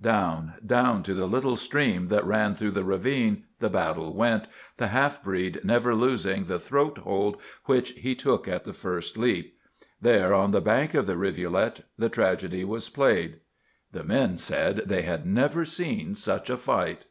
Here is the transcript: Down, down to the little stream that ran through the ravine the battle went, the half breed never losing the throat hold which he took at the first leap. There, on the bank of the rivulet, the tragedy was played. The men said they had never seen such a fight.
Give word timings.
Down, 0.00 0.54
down 0.64 1.02
to 1.02 1.12
the 1.12 1.26
little 1.26 1.56
stream 1.56 2.06
that 2.06 2.24
ran 2.24 2.54
through 2.54 2.70
the 2.70 2.84
ravine 2.84 3.42
the 3.58 3.68
battle 3.68 4.14
went, 4.14 4.46
the 4.76 4.86
half 4.86 5.24
breed 5.24 5.58
never 5.64 5.92
losing 5.92 6.44
the 6.44 6.60
throat 6.60 6.98
hold 6.98 7.36
which 7.64 7.90
he 7.98 8.14
took 8.14 8.46
at 8.46 8.64
the 8.64 8.72
first 8.72 9.16
leap. 9.18 9.58
There, 10.00 10.32
on 10.32 10.52
the 10.52 10.60
bank 10.60 10.94
of 10.94 11.06
the 11.06 11.16
rivulet, 11.16 11.80
the 11.98 12.08
tragedy 12.08 12.62
was 12.64 12.88
played. 12.88 13.40
The 13.90 14.04
men 14.04 14.38
said 14.38 14.82
they 14.86 15.02
had 15.02 15.26
never 15.26 15.64
seen 15.64 16.14
such 16.14 16.48
a 16.48 16.56
fight. 16.56 17.06